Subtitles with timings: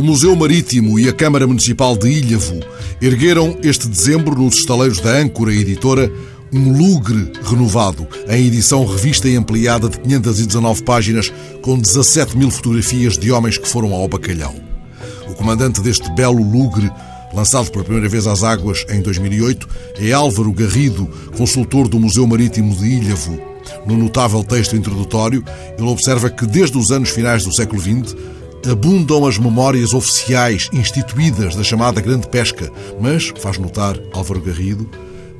[0.00, 2.58] O Museu Marítimo e a Câmara Municipal de Ilhavo
[3.02, 6.10] ergueram este dezembro, nos estaleiros da Âncora Editora,
[6.50, 11.30] um lugre renovado, em edição revista e ampliada de 519 páginas,
[11.60, 14.54] com 17 mil fotografias de homens que foram ao bacalhau.
[15.28, 16.90] O comandante deste belo lugre,
[17.34, 19.68] lançado pela primeira vez às águas em 2008,
[19.98, 21.06] é Álvaro Garrido,
[21.36, 23.49] consultor do Museu Marítimo de Ilhavo.
[23.86, 25.44] No notável texto introdutório,
[25.78, 28.16] ele observa que desde os anos finais do século XX
[28.70, 32.70] abundam as memórias oficiais instituídas da chamada Grande Pesca,
[33.00, 34.88] mas, faz notar Álvaro Garrido,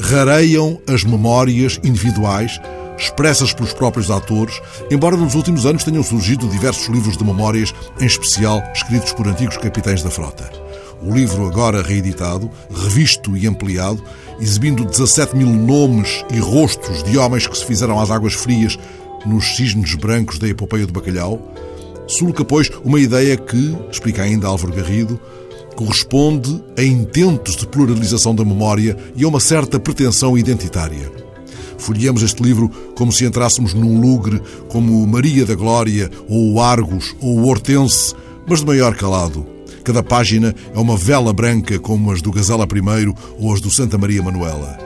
[0.00, 2.60] rareiam as memórias individuais
[2.98, 8.06] expressas pelos próprios atores, embora nos últimos anos tenham surgido diversos livros de memórias, em
[8.06, 10.65] especial escritos por antigos capitães da frota.
[11.02, 14.02] O livro, agora reeditado, revisto e ampliado,
[14.40, 18.78] exibindo 17 mil nomes e rostos de homens que se fizeram às águas frias
[19.24, 21.40] nos cisnes brancos da epopeia do bacalhau,
[22.06, 25.20] sulca, pois, uma ideia que, explica ainda Álvaro Garrido,
[25.74, 31.12] corresponde a intentos de pluralização da memória e a uma certa pretensão identitária.
[31.76, 37.46] Folheamos este livro como se entrássemos num lugre como Maria da Glória, ou Argos, ou
[37.46, 38.14] Hortense,
[38.48, 39.55] mas de maior calado.
[39.86, 43.96] Cada página é uma vela branca como as do Gazela I ou as do Santa
[43.96, 44.76] Maria Manuela.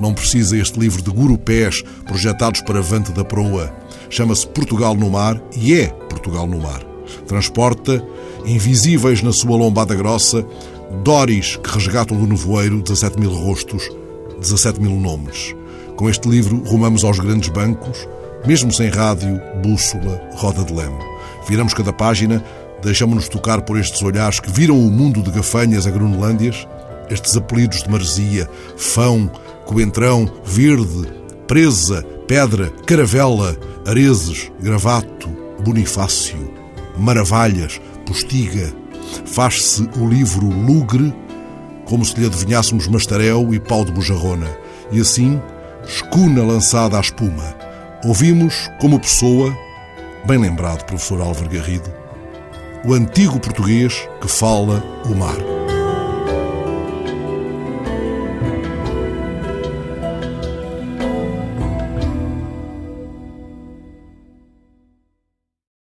[0.00, 3.72] Não precisa este livro de gurupés projetados para vante da proa.
[4.10, 6.82] Chama-se Portugal no Mar e é Portugal no Mar.
[7.28, 8.04] Transporta
[8.44, 10.44] invisíveis na sua lombada grossa,
[11.04, 13.88] Doris que resgatam do nevoeiro 17 mil rostos,
[14.40, 15.54] 17 mil nomes.
[15.94, 18.08] Com este livro rumamos aos grandes bancos,
[18.44, 20.98] mesmo sem rádio, bússola, roda de leme.
[21.48, 22.44] Viramos cada página,
[22.82, 26.66] deixamos-nos tocar por estes olhares que viram o mundo de gafanhas a Grunlândias,
[27.10, 29.30] estes apelidos de maresia, fão,
[29.64, 31.08] coentrão, verde,
[31.46, 35.28] presa, pedra, caravela, arezes, gravato,
[35.64, 36.52] bonifácio,
[36.96, 38.72] maravalhas, postiga.
[39.24, 41.14] Faz-se o livro lugre,
[41.86, 44.48] como se lhe adivinhássemos mastarel e pau de bujarrona,
[44.92, 45.40] e assim,
[45.86, 47.56] escuna lançada à espuma.
[48.04, 49.56] Ouvimos, como pessoa,
[50.26, 51.90] bem lembrado, professor Álvaro Garrido,
[52.84, 55.57] o antigo português que fala o mar.